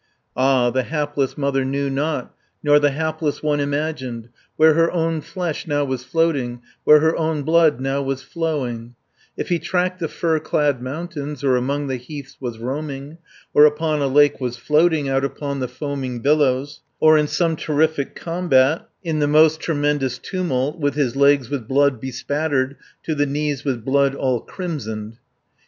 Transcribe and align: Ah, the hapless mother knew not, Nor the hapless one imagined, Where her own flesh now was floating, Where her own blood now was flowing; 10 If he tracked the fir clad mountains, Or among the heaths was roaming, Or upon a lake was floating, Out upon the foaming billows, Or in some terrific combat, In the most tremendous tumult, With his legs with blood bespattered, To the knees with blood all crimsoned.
Ah, 0.35 0.71
the 0.71 0.81
hapless 0.81 1.37
mother 1.37 1.63
knew 1.63 1.87
not, 1.87 2.33
Nor 2.63 2.79
the 2.79 2.89
hapless 2.89 3.43
one 3.43 3.59
imagined, 3.59 4.29
Where 4.57 4.73
her 4.73 4.91
own 4.91 5.21
flesh 5.21 5.67
now 5.67 5.85
was 5.85 6.03
floating, 6.03 6.63
Where 6.85 7.01
her 7.01 7.15
own 7.15 7.43
blood 7.43 7.79
now 7.79 8.01
was 8.01 8.23
flowing; 8.23 8.95
10 9.35 9.37
If 9.37 9.49
he 9.49 9.59
tracked 9.59 9.99
the 9.99 10.07
fir 10.07 10.39
clad 10.39 10.81
mountains, 10.81 11.43
Or 11.43 11.55
among 11.55 11.85
the 11.85 11.97
heaths 11.97 12.37
was 12.39 12.57
roaming, 12.57 13.19
Or 13.53 13.65
upon 13.67 14.01
a 14.01 14.07
lake 14.07 14.41
was 14.41 14.57
floating, 14.57 15.07
Out 15.07 15.23
upon 15.23 15.59
the 15.59 15.67
foaming 15.67 16.21
billows, 16.21 16.81
Or 16.99 17.15
in 17.15 17.27
some 17.27 17.55
terrific 17.55 18.15
combat, 18.15 18.89
In 19.03 19.19
the 19.19 19.27
most 19.27 19.59
tremendous 19.59 20.17
tumult, 20.17 20.79
With 20.79 20.95
his 20.95 21.15
legs 21.15 21.51
with 21.51 21.67
blood 21.67 22.01
bespattered, 22.01 22.75
To 23.03 23.13
the 23.13 23.27
knees 23.27 23.63
with 23.63 23.85
blood 23.85 24.15
all 24.15 24.39
crimsoned. 24.41 25.19